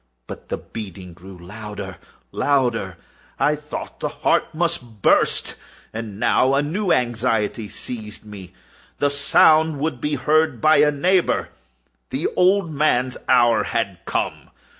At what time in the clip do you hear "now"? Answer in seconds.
6.19-6.55